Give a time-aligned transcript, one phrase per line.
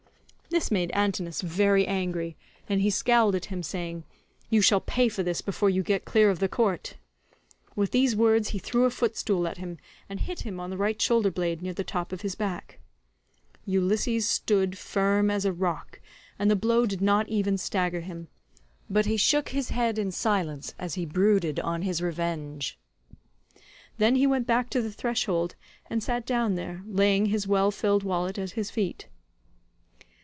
[0.53, 2.35] This made Antinous very angry,
[2.67, 4.03] and he scowled at him saying,
[4.49, 6.97] "You shall pay for this before you get clear of the court."
[7.73, 9.77] With these words he threw a footstool at him,
[10.09, 12.81] and hit him on the right shoulder blade near the top of his back.
[13.63, 16.01] Ulysses stood firm as a rock
[16.37, 18.27] and the blow did not even stagger him,
[18.89, 22.77] but he shook his head in silence as he brooded on his revenge.
[23.97, 25.55] Then he went back to the threshold
[25.89, 29.07] and sat down there, laying his well filled wallet at his feet.